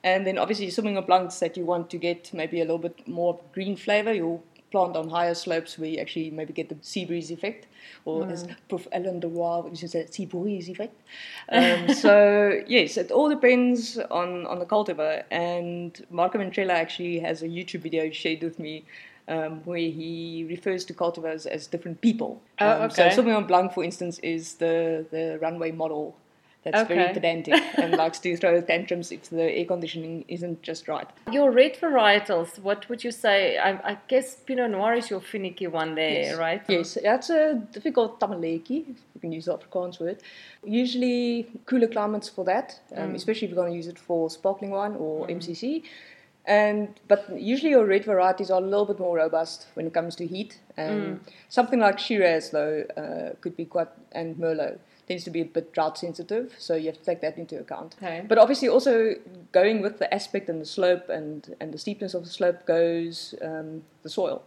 And 0.03 0.27
then 0.27 0.37
obviously 0.37 0.67
Sauvignon 0.67 1.05
plants 1.05 1.39
that 1.39 1.57
you 1.57 1.65
want 1.65 1.89
to 1.89 1.97
get 1.97 2.31
maybe 2.31 2.61
a 2.61 2.63
little 2.63 2.77
bit 2.77 3.07
more 3.07 3.39
green 3.53 3.75
flavor, 3.75 4.13
you'll 4.13 4.43
plant 4.75 4.95
on 4.97 5.09
higher 5.09 5.33
slopes 5.33 5.77
where 5.77 5.89
you 5.89 5.99
actually 5.99 6.29
maybe 6.31 6.51
get 6.51 6.67
the 6.69 6.77
sea 6.81 7.05
breeze 7.05 7.31
effect, 7.31 7.67
or 8.03 8.23
mm. 8.23 8.31
as 8.31 8.45
Prof. 8.67 8.87
Alain 8.91 9.21
Deloire 9.21 9.69
used 9.69 9.81
to 9.81 9.87
say, 9.87 10.05
sea 10.07 10.25
breeze 10.25 10.69
effect. 10.69 10.95
Um, 11.49 11.93
so, 12.03 12.61
yes, 12.67 12.97
it 12.97 13.09
all 13.09 13.29
depends 13.29 13.97
on, 13.97 14.45
on 14.45 14.59
the 14.59 14.65
cultivar. 14.65 15.23
And 15.31 16.05
Marco 16.09 16.37
Ventrella 16.37 16.71
actually 16.73 17.19
has 17.19 17.41
a 17.41 17.47
YouTube 17.47 17.81
video 17.81 18.11
shared 18.11 18.43
with 18.43 18.59
me 18.59 18.83
um, 19.27 19.61
where 19.65 19.77
he 19.77 20.45
refers 20.49 20.85
to 20.85 20.93
cultivars 20.93 21.45
as 21.45 21.67
different 21.67 22.01
people. 22.01 22.41
Oh, 22.59 22.69
um, 22.69 22.81
okay. 22.83 23.09
So 23.09 23.21
Sauvignon 23.21 23.47
Blanc, 23.47 23.73
for 23.73 23.83
instance, 23.83 24.19
is 24.19 24.55
the, 24.55 25.05
the 25.11 25.39
runway 25.41 25.71
model 25.71 26.15
that's 26.65 26.81
okay. 26.81 26.95
very 26.95 27.13
pedantic 27.13 27.53
and 27.77 27.95
likes 28.03 28.17
to 28.19 28.35
throw 28.37 28.59
tantrums 28.59 29.11
if 29.11 29.29
the 29.29 29.43
air 29.43 29.65
conditioning 29.65 30.25
isn't 30.27 30.63
just 30.63 30.87
right. 30.87 31.07
Your 31.31 31.51
red 31.51 31.75
varietals, 31.75 32.57
what 32.57 32.89
would 32.89 33.03
you 33.03 33.11
say? 33.11 33.59
I, 33.59 33.91
I 33.91 33.97
guess 34.07 34.37
Pinot 34.37 34.71
Noir 34.71 34.95
is 34.95 35.11
your 35.11 35.21
finicky 35.21 35.67
one 35.67 35.93
there, 35.93 36.23
yes. 36.23 36.37
right? 36.37 36.63
Yes, 36.67 36.97
that's 37.03 37.29
a 37.29 37.61
difficult 37.71 38.19
tameletjie, 38.19 38.81
if 38.81 38.97
you 39.13 39.21
can 39.21 39.31
use 39.31 39.45
the 39.45 39.55
Afrikaans 39.55 39.99
word. 39.99 40.17
Usually 40.63 41.47
cooler 41.67 41.87
climates 41.87 42.29
for 42.29 42.43
that, 42.45 42.79
um, 42.95 43.11
mm. 43.11 43.15
especially 43.15 43.45
if 43.45 43.51
you're 43.51 43.63
going 43.63 43.71
to 43.71 43.77
use 43.77 43.87
it 43.87 43.99
for 43.99 44.31
sparkling 44.31 44.71
wine 44.71 44.95
or 44.95 45.27
mm. 45.27 45.35
MCC. 45.37 45.83
And 46.47 46.99
but 47.07 47.27
usually 47.39 47.71
your 47.71 47.85
red 47.85 48.05
varieties 48.05 48.51
are 48.51 48.61
a 48.61 48.63
little 48.63 48.85
bit 48.85 48.99
more 48.99 49.17
robust 49.17 49.67
when 49.73 49.87
it 49.87 49.93
comes 49.93 50.15
to 50.17 50.27
heat. 50.27 50.59
And 50.77 51.19
mm. 51.19 51.19
something 51.49 51.79
like 51.79 51.97
Shiraz 51.99 52.51
though 52.51 52.83
uh, 52.95 53.35
could 53.41 53.57
be 53.57 53.65
quite 53.65 53.89
and 54.11 54.35
Merlot 54.35 54.79
tends 55.07 55.23
to 55.23 55.29
be 55.29 55.41
a 55.41 55.45
bit 55.45 55.71
drought 55.73 55.97
sensitive, 55.97 56.55
so 56.57 56.75
you 56.75 56.87
have 56.87 56.97
to 56.97 57.03
take 57.03 57.21
that 57.21 57.37
into 57.37 57.59
account. 57.59 57.95
Okay. 57.97 58.25
But 58.27 58.37
obviously, 58.37 58.67
also 58.67 59.15
going 59.51 59.81
with 59.81 59.99
the 59.99 60.11
aspect 60.13 60.49
and 60.49 60.61
the 60.61 60.65
slope 60.65 61.09
and, 61.09 61.55
and 61.59 61.73
the 61.73 61.77
steepness 61.77 62.13
of 62.13 62.23
the 62.23 62.29
slope 62.29 62.65
goes 62.65 63.35
um, 63.41 63.83
the 64.03 64.09
soil. 64.09 64.43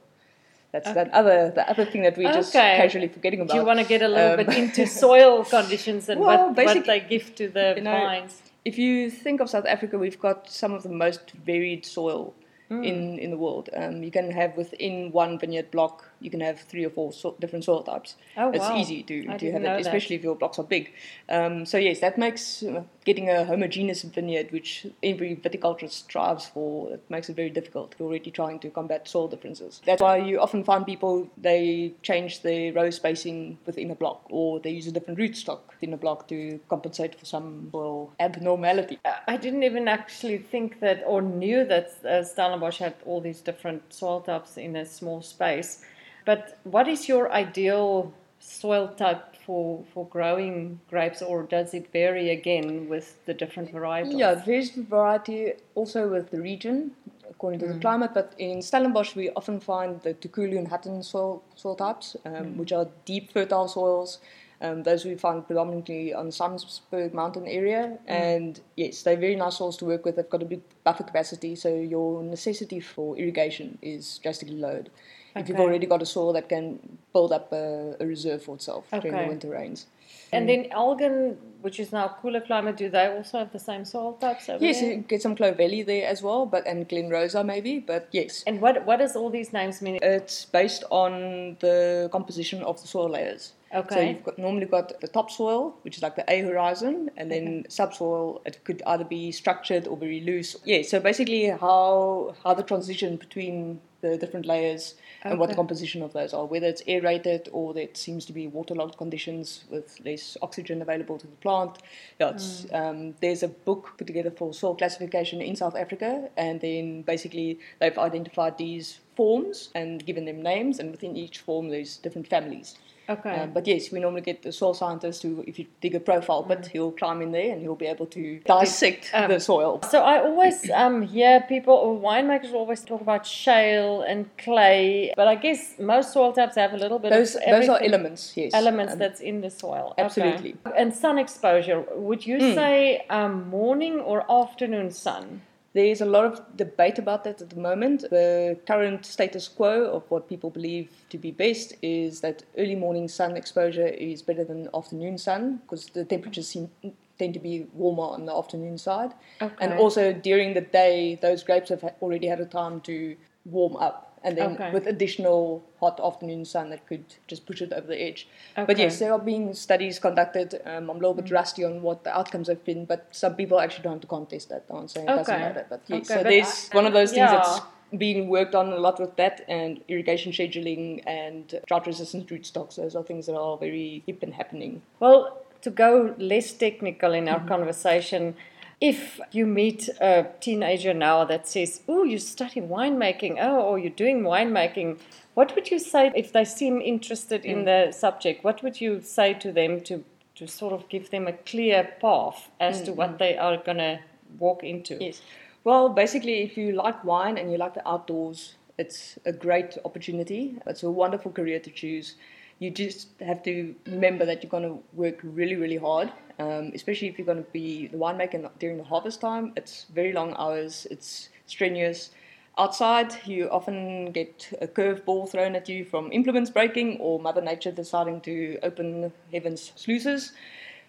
That's 0.73 0.89
okay. 0.89 1.05
that 1.05 1.15
other 1.15 1.51
the 1.51 1.69
other 1.69 1.87
thing 1.87 2.03
that 2.03 2.19
we're 2.19 2.33
just 2.33 2.53
casually 2.53 3.09
forgetting 3.09 3.41
about. 3.41 3.55
Do 3.55 3.59
you 3.59 3.65
want 3.65 3.79
to 3.79 3.87
get 3.87 4.03
a 4.03 4.09
little 4.09 4.39
um, 4.39 4.45
bit 4.45 4.55
into 4.55 4.87
soil 4.87 5.43
conditions 5.45 6.11
and 6.11 6.21
well, 6.21 6.53
what, 6.53 6.67
what 6.67 6.85
they 6.85 7.01
give 7.01 7.35
to 7.37 7.49
the 7.49 7.75
you 7.77 7.83
know, 7.83 7.91
vines? 7.91 8.43
If 8.69 8.77
you 8.77 9.11
think 9.11 9.41
of 9.41 9.49
South 9.49 9.65
Africa, 9.65 9.97
we've 9.99 10.21
got 10.21 10.51
some 10.51 10.73
of 10.75 10.83
the 10.83 10.91
most 10.91 11.31
varied 11.31 11.87
soil 11.87 12.35
mm. 12.71 12.85
in 12.85 13.19
in 13.19 13.31
the 13.31 13.39
world. 13.39 13.71
Um, 13.75 14.03
you 14.03 14.11
can 14.11 14.31
have 14.31 14.57
within 14.57 15.11
one 15.13 15.39
vineyard 15.39 15.71
block 15.71 16.08
you 16.21 16.31
can 16.31 16.41
have 16.41 16.61
three 16.61 16.85
or 16.85 16.91
four 16.91 17.13
so 17.13 17.37
different 17.41 17.65
soil 17.65 17.83
types. 17.83 18.17
Oh, 18.37 18.51
it's 18.51 18.61
wow. 18.61 18.79
easy 18.79 19.03
to, 19.05 19.39
to 19.39 19.53
have 19.53 19.65
it, 19.65 19.81
especially 19.81 20.17
if 20.17 20.23
your 20.23 20.35
blocks 20.35 20.59
are 20.59 20.65
big. 20.65 20.93
Um, 21.29 21.65
so 21.67 21.79
yes, 21.79 22.01
that 22.01 22.19
makes 22.19 22.63
uh, 22.63 22.83
getting 23.05 23.31
a 23.31 23.45
homogeneous 23.45 24.03
vineyard, 24.03 24.51
which 24.51 24.87
every 25.03 25.37
viticulturist 25.37 25.93
strives 25.93 26.47
for, 26.47 26.93
it 26.93 27.05
makes 27.09 27.29
it 27.29 27.37
very 27.37 27.51
difficult. 27.51 27.95
You're 27.99 28.09
already 28.09 28.31
trying 28.31 28.59
to 28.61 28.71
combat 28.71 29.09
soil 29.09 29.29
differences. 29.29 29.81
That's 29.85 30.03
why 30.03 30.19
you 30.19 30.41
often 30.41 30.65
find 30.65 30.85
people 30.85 31.29
they 31.37 31.95
change 32.03 32.43
their 32.43 32.73
row 32.73 32.91
spacing 32.91 33.59
within 33.67 33.91
a 33.91 33.95
block, 33.95 34.27
or 34.31 34.61
they 34.61 34.71
use 34.71 34.87
a 34.87 34.93
different 34.93 35.19
rootstock 35.19 35.61
in 35.81 35.93
a 35.93 35.97
block 35.97 36.29
to 36.29 36.61
compensate 36.69 37.19
for 37.19 37.25
some 37.25 37.69
soil 37.73 38.13
abnormality. 38.21 38.99
I 39.27 39.37
didn't 39.37 39.63
even 39.63 39.89
actually 39.89 40.39
think 40.39 40.81
that 40.81 41.03
or 41.07 41.23
knew 41.23 41.65
that 41.65 41.93
uh, 42.05 42.23
Stellenbosch 42.23 42.79
had 42.79 42.95
all 43.07 43.21
these 43.21 43.41
different 43.41 43.93
soil 43.93 44.21
types 44.21 44.57
in 44.57 44.77
a 44.77 44.85
small 44.85 45.23
space. 45.23 45.85
But 46.29 46.59
what 46.65 46.89
is 46.89 47.09
your 47.09 47.33
ideal 47.33 48.13
soil 48.39 48.89
type 48.89 49.35
for, 49.47 49.83
for 49.95 50.07
growing 50.09 50.79
grapes, 50.91 51.23
or 51.23 51.45
does 51.45 51.73
it 51.73 51.91
vary 51.91 52.29
again 52.29 52.87
with 52.87 53.25
the 53.25 53.33
different 53.33 53.71
varieties? 53.71 54.13
Yeah, 54.13 54.35
there's 54.35 54.69
variety 54.73 55.55
also 55.75 56.07
with 56.07 56.31
the 56.31 56.43
region 56.43 56.91
according 57.31 57.61
to 57.61 57.67
mm. 57.67 57.73
the 57.73 57.81
climate. 57.81 58.11
But 58.13 58.35
in 58.37 58.61
Stellenbosch, 58.61 59.17
we 59.17 59.31
often 59.31 59.59
find 59.59 60.03
the 60.03 60.13
Tukulu 60.13 60.59
and 60.59 60.69
Hutton 60.69 61.03
soil, 61.03 61.43
soil 61.55 61.77
types, 61.77 62.15
um, 62.27 62.33
mm. 62.33 62.57
which 62.57 62.73
are 62.73 62.87
deep, 63.07 63.33
fertile 63.33 63.67
soils. 63.67 64.19
Um, 64.61 64.83
those 64.83 65.07
we 65.07 65.15
find 65.15 65.47
predominantly 65.47 66.13
on 66.13 66.29
Simonsberg 66.29 67.15
mountain 67.15 67.47
area. 67.47 67.97
Mm. 68.07 68.11
And 68.11 68.61
yes, 68.77 69.01
they're 69.01 69.17
very 69.17 69.37
nice 69.37 69.57
soils 69.57 69.79
to 69.79 69.87
work 69.87 70.05
with. 70.05 70.17
They've 70.17 70.29
got 70.29 70.43
a 70.43 70.51
big 70.55 70.61
buffer 70.85 71.05
capacity, 71.05 71.55
so 71.55 71.75
your 71.75 72.23
necessity 72.23 72.81
for 72.81 73.17
irrigation 73.17 73.79
is 73.81 74.19
drastically 74.19 74.57
lowered 74.57 74.91
okay. 75.31 75.41
if 75.41 75.49
you've 75.49 75.61
already 75.61 75.87
got 75.87 76.03
a 76.03 76.07
soil 76.07 76.33
that 76.33 76.49
can 76.49 76.99
build 77.13 77.33
up 77.33 77.53
a, 77.53 77.97
a 78.01 78.07
reserve 78.07 78.43
for 78.43 78.57
itself 78.57 78.87
okay. 78.93 79.09
during 79.09 79.23
the 79.23 79.29
winter 79.29 79.51
rains. 79.51 79.87
And 80.33 80.45
mm. 80.45 80.49
then 80.49 80.73
Elgin, 80.73 81.37
which 81.63 81.81
is 81.81 81.93
now 81.93 82.17
cooler 82.21 82.41
climate, 82.41 82.77
do 82.77 82.89
they 82.89 83.07
also 83.07 83.39
have 83.39 83.53
the 83.53 83.59
same 83.59 83.85
soil 83.85 84.15
types 84.15 84.49
over 84.49 84.65
yes, 84.65 84.81
there? 84.81 84.93
you 84.93 84.97
get 84.99 85.23
some 85.23 85.35
Clovelly 85.35 85.85
there 85.85 86.07
as 86.07 86.23
well, 86.23 86.47
but 86.47 86.67
and 86.67 86.89
Glen 86.89 87.09
Rosa 87.11 87.43
maybe, 87.43 87.79
but 87.79 88.09
yes. 88.13 88.45
And 88.47 88.61
what 88.61 88.85
what 88.85 88.99
does 88.99 89.17
all 89.17 89.31
these 89.31 89.53
names 89.53 89.81
mean? 89.83 89.99
It's 90.03 90.45
based 90.45 90.85
on 90.91 91.57
the 91.61 92.09
composition 92.13 92.63
of 92.63 92.81
the 92.81 92.89
soil 92.89 93.11
layers. 93.11 93.53
Okay. 93.75 93.95
So 93.95 94.01
you've 94.01 94.25
got 94.25 94.39
normally 94.39 94.67
got 94.67 95.01
the 95.01 95.09
topsoil, 95.09 95.77
which 95.83 95.97
is 95.97 96.03
like 96.03 96.17
the 96.17 96.25
A 96.29 96.41
horizon, 96.41 97.11
and 97.17 97.31
then 97.31 97.61
okay. 97.61 97.67
subsoil. 97.69 98.41
It 98.47 98.65
could 98.65 98.83
either 98.87 99.05
be 99.05 99.31
structured 99.33 99.87
or 99.87 99.97
very 99.97 100.21
loose. 100.21 100.57
Yeah. 100.65 100.83
So 100.83 101.01
basically, 101.01 101.49
how 101.49 102.35
how 102.45 102.55
the 102.55 102.63
transition 102.63 103.17
between 103.17 103.81
the 104.01 104.17
different 104.17 104.47
layers 104.47 104.95
okay. 105.21 105.31
and 105.31 105.41
what 105.41 105.49
the 105.49 105.57
composition 105.57 106.03
of 106.03 106.13
those 106.13 106.33
are, 106.33 106.45
whether 106.47 106.67
it's 106.67 106.83
aerated 106.87 107.49
or 107.53 107.75
there 107.75 107.89
seems 107.95 108.25
to 108.27 108.33
be 108.33 108.47
waterlogged 108.47 108.97
conditions 108.97 109.65
with 109.71 109.98
less 110.05 110.37
oxygen 110.43 110.83
available 110.83 111.19
to 111.19 111.27
the 111.27 111.37
plant. 111.37 111.79
Yeah, 112.21 112.33
mm. 112.33 112.75
um, 112.75 113.15
there's 113.21 113.43
a 113.43 113.49
book 113.49 113.95
put 113.99 114.07
together 114.07 114.31
for 114.31 114.53
soil 114.53 114.75
classification 114.75 115.41
in 115.41 115.57
South 115.57 115.77
Africa, 115.77 116.29
and 116.37 116.61
then 116.61 117.03
basically 117.03 117.59
they've 117.81 117.99
identified 117.99 118.59
these 118.59 119.01
forms 119.17 119.71
and 119.75 120.05
given 120.05 120.25
them 120.25 120.43
names, 120.43 120.79
and 120.79 120.91
within 120.91 121.17
each 121.17 121.39
form 121.39 121.69
there's 121.69 121.97
different 121.97 122.27
families. 122.27 122.77
Okay. 123.09 123.31
Um, 123.31 123.53
but 123.53 123.67
yes, 123.67 123.91
we 123.91 124.01
normally 124.01 124.21
get 124.21 124.43
the 124.43 124.53
soil 124.53 124.75
scientist 124.75 125.23
who, 125.23 125.43
if 125.47 125.59
you 125.59 125.67
dig 125.81 125.95
a 125.95 126.01
profile, 126.01 126.43
but 126.43 126.63
mm. 126.63 126.69
he'll 126.69 126.93
climb 126.93 127.23
in 127.23 127.33
there 127.33 127.53
and 127.53 127.63
he'll 127.63 127.75
be 127.75 127.87
able 127.87 128.07
to 128.07 128.41
dissect 128.41 129.11
um, 129.15 129.31
the 129.31 129.41
soil. 129.41 129.81
So 129.91 130.03
I 130.03 130.21
always 130.21 130.71
um, 130.71 131.03
hear 131.03 131.41
people, 131.49 131.75
or 131.75 131.99
winemakers 131.99 132.53
always 132.53 132.85
talk 132.85 133.01
about 133.01 133.27
shale 133.27 134.03
and 134.03 134.29
clay, 134.37 135.15
but 135.17 135.27
I 135.27 135.37
guess 135.37 135.79
most 135.79 136.13
soil 136.13 136.33
types 136.33 136.57
have 136.57 136.75
a 136.75 136.77
little 136.77 136.99
bit 136.99 137.11
those, 137.11 137.35
of 137.35 137.43
Those 137.49 137.69
are 137.71 137.83
elements, 137.83 138.37
yes. 138.37 138.53
Elements 138.53 138.93
um, 138.93 138.99
that's 138.99 139.21
in 139.21 139.41
the 139.41 139.51
soil. 139.51 139.95
Absolutely. 139.97 140.57
Okay. 140.67 140.77
And 140.81 140.95
sun 140.95 141.19
exposure, 141.19 141.85
would 141.95 142.27
you 142.27 142.39
mm. 142.39 142.55
say 142.55 143.07
um, 143.09 143.49
morning 143.49 144.01
or 144.01 144.31
afternoon 144.31 144.91
sun? 144.91 145.43
There's 145.75 146.01
a 146.01 146.07
lot 146.07 146.25
of 146.25 146.57
debate 146.57 146.99
about 146.99 147.25
that 147.25 147.43
at 147.43 147.51
the 147.51 147.61
moment. 147.61 148.03
The 148.11 148.59
current 148.67 149.05
status 149.05 149.49
quo 149.49 149.85
of 149.85 150.11
what 150.11 150.29
people 150.29 150.51
believe 150.51 150.91
to 151.11 151.19
be 151.19 151.31
best 151.31 151.75
is 151.83 152.21
that 152.23 152.43
early 152.57 152.75
morning 152.75 153.07
sun 153.07 153.37
exposure 153.37 153.87
is 153.87 154.23
better 154.23 154.45
than 154.45 154.69
afternoon 154.75 155.19
sun 155.19 155.61
because 155.63 155.87
the 155.87 156.05
temperatures 156.05 156.49
seem, 156.49 156.71
tend 157.19 157.35
to 157.35 157.41
be 157.41 157.67
warmer 157.75 158.05
on 158.05 158.25
the 158.25 158.35
afternoon 158.35 158.79
side. 158.79 159.13
Okay. 159.43 159.55
And 159.61 159.75
also 159.75 160.13
during 160.13 160.55
the 160.55 160.63
day, 160.63 161.19
those 161.21 161.45
grapes 161.45 161.69
have 161.69 161.85
already 162.01 162.29
had 162.29 162.41
a 162.41 162.47
time 162.47 162.81
to 162.83 163.17
warm 163.45 163.77
up 163.77 164.08
and 164.23 164.37
then 164.37 164.53
okay. 164.53 164.71
with 164.73 164.87
additional 164.87 165.65
hot 165.81 166.01
afternoon 166.03 166.45
sun 166.45 166.71
that 166.71 166.87
could 166.87 167.05
just 167.27 167.47
push 167.47 167.63
it 167.63 167.73
over 167.73 167.87
the 167.87 168.01
edge. 168.01 168.29
Okay. 168.57 168.67
But 168.67 168.79
yes, 168.79 168.99
there 168.99 169.13
are 169.13 169.19
being 169.19 169.55
studies 169.55 169.99
conducted. 169.99 170.61
Um, 170.65 170.91
I'm 170.91 170.91
a 170.91 170.93
little 170.95 171.15
bit 171.15 171.27
mm. 171.27 171.33
rusty 171.33 171.65
on 171.65 171.83
what 171.83 172.05
the 172.05 172.17
outcomes 172.17 172.49
have 172.49 172.65
been, 172.65 172.85
but 172.85 173.09
some 173.13 173.35
people 173.35 173.61
actually 173.61 173.85
trying 173.85 174.01
to 174.01 174.07
contest 174.07 174.49
that. 174.51 174.65
I'm 174.71 174.89
saying 174.89 175.09
it 175.09 175.11
okay. 175.11 175.19
doesn't 175.19 175.41
matter. 175.41 175.67
But 175.69 175.83
yes, 175.87 176.09
so 176.09 176.15
but 176.17 176.23
there's 176.25 176.71
I, 176.73 176.77
one 176.77 176.87
of 176.87 176.93
those 176.93 177.11
things 177.11 177.31
yeah. 177.31 177.37
that's 177.37 177.61
being 177.97 178.29
worked 178.29 178.55
on 178.55 178.73
a 178.73 178.77
lot 178.77 179.01
with 179.01 179.17
that 179.17 179.45
and 179.49 179.81
irrigation 179.89 180.33
scheduling 180.33 181.03
and 181.07 181.61
drought 181.67 181.87
resistant 181.87 182.29
rootstocks. 182.29 182.77
Those 182.77 182.95
are 182.95 183.03
things 183.03 183.27
that 183.27 183.37
are 183.37 183.57
very 183.57 184.03
hip 184.07 184.23
and 184.23 184.35
happening. 184.35 184.83
Well, 185.01 185.43
to 185.63 185.71
go 185.71 186.15
less 186.19 186.53
technical 186.53 187.15
in 187.15 187.29
our 187.29 187.39
mm-hmm. 187.39 187.49
conversation, 187.49 188.37
if 188.81 189.21
you 189.33 189.47
meet 189.47 189.89
a 190.01 190.27
teenager 190.41 190.95
now 190.95 191.25
that 191.25 191.49
says, 191.49 191.83
Oh, 191.89 192.05
you 192.05 192.19
study 192.19 192.61
winemaking, 192.61 193.39
oh, 193.41 193.61
or 193.61 193.79
you're 193.79 193.91
doing 193.91 194.23
winemaking, 194.23 194.99
what 195.35 195.55
would 195.55 195.71
you 195.71 195.79
say 195.79 196.13
if 196.15 196.33
they 196.33 196.45
seem 196.45 196.81
interested 196.81 197.45
in 197.45 197.59
mm. 197.59 197.65
the 197.65 197.93
subject? 197.93 198.45
What 198.45 198.63
would 198.63 198.81
you 198.81 199.01
say 199.01 199.35
to 199.35 199.53
them 199.53 199.81
to, 199.83 200.05
to 200.37 200.47
sort 200.47 200.73
of 200.73 200.89
give 200.89 201.11
them 201.11 201.27
a 201.27 201.33
clear 201.33 201.93
path 202.01 202.51
as 202.61 202.83
mm 202.83 202.85
to 202.87 202.93
what 202.93 203.15
mm. 203.15 203.19
they 203.19 203.37
are 203.37 203.57
going 203.57 203.79
to 203.79 204.01
walk 204.39 204.63
into? 204.63 204.97
Yes. 205.01 205.23
Well, 205.65 205.89
basically, 205.89 206.43
if 206.43 206.57
you 206.57 206.73
like 206.73 207.05
wine 207.05 207.37
and 207.37 207.51
you 207.51 207.59
like 207.59 207.75
the 207.75 207.87
outdoors, 207.89 208.55
it's 208.79 209.19
a 209.27 209.33
great 209.33 209.77
opportunity. 209.85 210.57
It's 210.67 210.85
a 210.85 210.91
wonderful 210.91 211.33
career 211.33 211.59
to 211.59 211.71
choose 211.71 212.15
you 212.59 212.71
just 212.71 213.09
have 213.21 213.43
to 213.45 213.75
remember 213.87 214.27
that 214.27 214.43
you're 214.43 214.51
going 214.51 214.65
to 214.65 214.83
work 214.93 215.21
really, 215.23 215.55
really 215.55 215.77
hard, 215.77 216.13
um, 216.39 216.73
especially 216.75 217.09
if 217.09 217.19
you're 217.19 217.27
going 217.27 217.45
to 217.45 217.51
be 217.53 217.87
the 217.89 217.97
winemaker 217.97 218.51
during 218.59 218.79
the 218.79 218.85
harvest 218.85 219.21
time. 219.21 219.53
It's 219.57 219.87
very 219.95 220.13
long 220.13 220.35
hours, 220.37 220.87
it's 220.91 221.29
strenuous. 221.47 222.11
Outside, 222.59 223.15
you 223.25 223.49
often 223.51 224.11
get 224.11 224.53
a 224.61 224.67
curveball 224.67 225.31
thrown 225.31 225.55
at 225.55 225.69
you 225.69 225.85
from 225.85 226.11
implements 226.11 226.51
breaking 226.51 226.97
or 226.99 227.21
Mother 227.21 227.41
Nature 227.41 227.71
deciding 227.71 228.21
to 228.23 228.59
open 228.65 229.13
heaven's 229.33 229.73
sluices. 229.77 230.33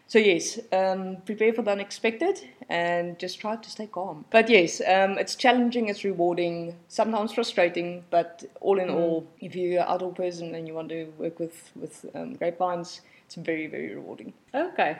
So 0.09 0.17
yes, 0.17 0.57
um, 0.71 1.17
prepare 1.23 1.53
for 1.53 1.61
the 1.61 1.69
unexpected 1.69 2.41
and 2.67 3.19
just 3.19 3.39
try 3.39 3.57
to 3.57 3.69
stay 3.69 3.85
calm. 3.85 4.25
But 4.31 4.49
yes, 4.49 4.81
um, 4.81 5.19
it's 5.19 5.35
challenging, 5.35 5.87
it's 5.87 6.03
rewarding, 6.03 6.75
sometimes 6.87 7.33
frustrating, 7.33 8.03
but 8.09 8.43
all 8.59 8.79
in 8.79 8.87
mm. 8.87 8.95
all, 8.95 9.27
if 9.39 9.55
you're 9.55 9.81
an 9.81 9.87
outdoor 9.87 10.13
person 10.13 10.55
and 10.55 10.67
you 10.67 10.73
want 10.73 10.89
to 10.89 11.13
work 11.19 11.37
with 11.37 11.71
with 11.75 12.07
um, 12.15 12.33
grapevines, 12.33 13.01
it's 13.27 13.35
very 13.35 13.67
very 13.67 13.93
rewarding. 13.93 14.33
Okay. 14.51 14.97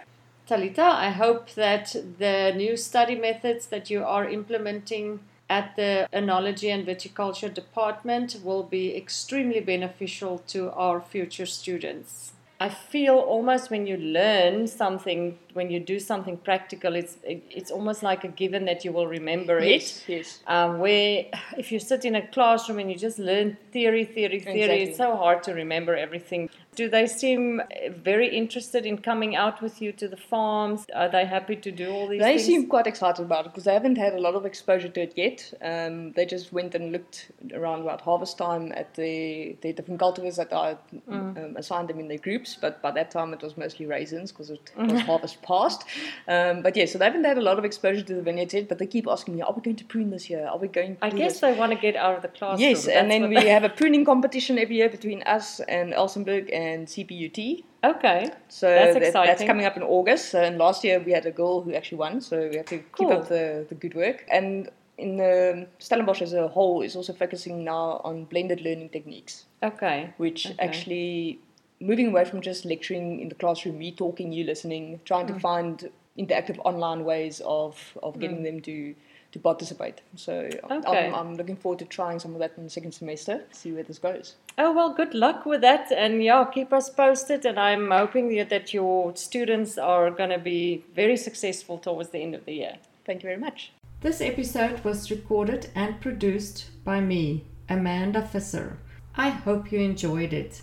Talita, 0.48 0.88
I 1.08 1.10
hope 1.10 1.56
that 1.56 1.96
the 2.20 2.54
new 2.56 2.78
study 2.78 3.16
methods 3.16 3.66
that 3.68 3.90
you 3.90 4.04
are 4.04 4.30
implementing 4.30 5.22
at 5.50 5.76
the 5.76 6.08
Enology 6.14 6.72
and 6.72 6.86
Viticulture 6.86 7.52
Department 7.52 8.40
will 8.44 8.64
be 8.64 8.96
extremely 8.96 9.60
beneficial 9.60 10.38
to 10.48 10.72
our 10.74 11.02
future 11.02 11.48
students. 11.48 12.34
I 12.62 12.68
feel 12.68 13.16
almost 13.16 13.72
when 13.72 13.88
you 13.88 13.96
learn 13.96 14.68
something, 14.68 15.40
when 15.54 15.72
you 15.72 15.80
do 15.80 15.98
something 15.98 16.36
practical, 16.36 16.94
it's 16.94 17.18
it's 17.24 17.72
almost 17.72 18.04
like 18.04 18.26
a 18.26 18.28
given 18.28 18.66
that 18.66 18.84
you 18.84 18.92
will 18.92 19.08
remember 19.08 19.64
yes, 19.64 20.04
it. 20.08 20.12
Yes. 20.12 20.40
Um, 20.46 20.80
where 20.80 21.26
if 21.58 21.72
you 21.72 21.80
sit 21.80 22.04
in 22.04 22.16
a 22.16 22.28
classroom 22.28 22.80
and 22.80 22.92
you 22.92 22.98
just 22.98 23.18
learn 23.18 23.58
theory, 23.72 24.04
theory, 24.04 24.42
theory, 24.42 24.62
exactly. 24.62 24.84
it's 24.84 24.98
so 24.98 25.16
hard 25.16 25.42
to 25.44 25.54
remember 25.54 25.96
everything. 25.96 26.50
Do 26.80 26.88
they 26.88 27.08
seem 27.08 27.62
very 27.90 28.30
interested 28.42 28.86
in 28.86 29.00
coming 29.00 29.36
out 29.36 29.62
with 29.62 29.82
you 29.82 29.92
to 30.02 30.08
the 30.08 30.16
farms? 30.16 30.86
Are 30.96 31.10
they 31.10 31.26
happy 31.26 31.58
to 31.58 31.72
do 31.72 31.90
all 31.92 32.08
these 32.08 32.22
they 32.22 32.38
things? 32.38 32.46
seem 32.46 32.68
quite 32.68 32.88
excited 32.88 33.22
about 33.22 33.46
it 33.46 33.52
because 33.52 33.66
they 33.66 33.74
haven't 33.74 33.98
had 33.98 34.14
a 34.14 34.22
lot 34.28 34.34
of 34.34 34.46
exposure 34.46 34.88
to 34.88 35.02
it 35.02 35.14
yet. 35.18 35.54
Um, 35.62 36.14
they 36.14 36.26
just 36.26 36.54
went 36.54 36.76
and 36.76 36.94
looked 36.94 37.32
around 37.54 37.82
about 37.82 38.00
harvest 38.00 38.38
time 38.38 38.72
at 38.78 38.94
the, 38.94 39.58
the 39.60 39.74
different 39.74 40.00
cultivars 40.00 40.38
that 40.38 40.54
I 40.54 40.78
mm. 40.94 41.38
um, 41.38 41.58
assigned 41.58 41.90
them 41.90 42.00
in 42.00 42.08
their 42.08 42.18
groups 42.18 42.58
but 42.62 42.82
by 42.82 42.92
that 42.92 43.12
time 43.12 43.34
it 43.34 43.42
was 43.42 43.58
mostly 43.58 43.86
raisins 43.86 44.32
because 44.32 44.50
it 44.50 44.72
was 44.78 45.02
harvest 45.02 45.42
past. 45.42 45.84
Um, 46.30 46.62
but 46.62 46.78
yeah, 46.78 46.86
so 46.86 46.98
they 46.98 47.06
haven't 47.12 47.26
had 47.26 47.38
a 47.38 47.42
lot 47.50 47.60
of 47.60 47.66
exposure 47.66 48.04
to 48.04 48.16
the 48.16 48.22
vineyard 48.22 48.54
yet, 48.54 48.70
but 48.70 48.78
they 48.80 48.88
keep 48.88 49.06
asking 49.06 49.36
me, 49.36 49.42
are 49.42 49.52
we 49.52 49.62
going 49.62 49.76
to 49.76 49.86
prune 49.94 50.12
this 50.12 50.30
year? 50.30 50.48
Are 50.48 50.58
we 50.58 50.70
going 50.70 50.98
I 51.02 51.10
guess 51.10 51.34
this? 51.34 51.42
they 51.42 51.54
want 51.54 51.74
to 51.74 51.78
get 51.78 51.98
out 51.98 52.16
of 52.16 52.22
the 52.22 52.30
classroom. 52.30 52.70
Yes, 52.70 52.88
and 52.88 53.12
then 53.12 53.28
we 53.28 53.48
have 53.48 53.66
a 53.66 53.70
pruning 53.70 54.06
competition 54.06 54.58
every 54.58 54.78
year 54.78 54.90
between 54.90 55.24
us 55.24 55.60
and 55.62 55.92
Elsenburg 55.92 56.50
and 56.54 56.69
CPUT. 56.88 57.64
Okay. 57.84 58.30
So 58.48 58.68
that's, 58.68 59.14
that, 59.14 59.26
that's 59.26 59.44
coming 59.44 59.66
up 59.66 59.78
in 59.78 59.84
August. 59.84 60.34
and 60.34 60.58
last 60.58 60.84
year 60.84 61.00
we 61.00 61.12
had 61.12 61.26
a 61.26 61.32
girl 61.32 61.62
who 61.62 61.74
actually 61.74 61.98
won, 61.98 62.22
so 62.22 62.50
we 62.50 62.58
have 62.58 62.66
to 62.68 62.80
cool. 62.92 63.10
keep 63.10 63.18
up 63.18 63.30
the, 63.30 63.66
the 63.70 63.76
good 63.76 63.94
work. 63.94 64.26
And 64.32 64.70
in 64.98 65.18
the 65.18 65.68
Stellenbosch 65.80 66.22
as 66.22 66.34
a 66.34 66.48
whole 66.48 66.82
is 66.82 66.96
also 66.96 67.14
focusing 67.14 67.64
now 67.64 68.02
on 68.04 68.26
blended 68.26 68.62
learning 68.62 68.90
techniques. 68.90 69.46
Okay. 69.64 70.14
Which 70.18 70.48
okay. 70.48 70.56
actually 70.60 71.40
moving 71.80 72.08
away 72.08 72.26
from 72.26 72.42
just 72.42 72.66
lecturing 72.66 73.22
in 73.22 73.30
the 73.30 73.36
classroom, 73.36 73.80
me 73.80 73.92
talking, 73.92 74.32
you 74.34 74.44
listening, 74.44 75.00
trying 75.06 75.26
mm. 75.26 75.34
to 75.34 75.40
find 75.40 75.90
interactive 76.18 76.60
online 76.66 77.06
ways 77.06 77.42
of, 77.46 77.98
of 78.04 78.20
getting 78.20 78.40
mm. 78.40 78.44
them 78.44 78.62
to 78.62 78.94
to 79.32 79.40
participate. 79.40 80.02
So 80.16 80.50
okay. 80.72 81.08
I'm, 81.08 81.16
I'm, 81.16 81.36
looking 81.36 81.56
forward 81.56 81.80
to 81.80 81.86
trying 81.86 82.20
some 82.20 82.34
of 82.34 82.40
that 82.40 82.54
in 82.58 82.64
the 82.64 82.70
second 82.70 82.94
semester, 82.94 83.44
see 83.52 83.72
where 83.72 83.84
this 83.84 84.00
goes. 84.00 84.36
Oh, 84.58 84.74
well, 84.74 84.94
good 84.94 85.14
luck 85.14 85.46
with 85.46 85.62
that. 85.62 85.92
And 85.92 86.24
yeah, 86.24 86.46
keep 86.52 86.74
us 86.74 86.90
posted. 86.90 87.46
And 87.46 87.60
I'm 87.60 87.92
hoping 87.92 88.36
that 88.48 88.74
your 88.74 89.16
students 89.16 89.78
are 89.78 90.10
going 90.10 90.32
to 90.32 90.40
be 90.40 90.84
very 90.96 91.18
successful 91.18 91.78
towards 91.78 92.10
the 92.10 92.20
end 92.20 92.36
of 92.36 92.46
the 92.46 92.54
year. 92.54 92.76
Thank 93.06 93.24
you 93.24 93.28
very 93.28 93.40
much. 93.40 93.72
This 94.02 94.22
episode 94.22 94.84
was 94.84 95.12
recorded 95.12 95.70
and 95.76 96.00
produced 96.00 96.70
by 96.84 97.02
me, 97.02 97.46
Amanda 97.68 98.22
Visser. 98.22 98.80
I 99.16 99.30
hope 99.30 99.72
you 99.72 99.80
enjoyed 99.80 100.34
it. 100.34 100.62